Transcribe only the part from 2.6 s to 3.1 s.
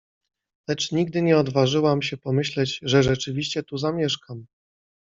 że